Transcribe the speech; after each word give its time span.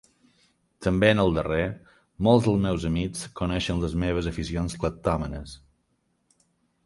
També 0.85 1.09
en 1.15 1.19
el 1.23 1.35
darrer; 1.35 1.65
molts 2.27 2.47
dels 2.47 2.63
meus 2.63 2.87
amics 2.89 3.21
coneixen 3.41 3.83
les 3.83 3.95
meves 4.05 4.29
aficions 4.31 4.79
cleptòmanes. 4.85 5.53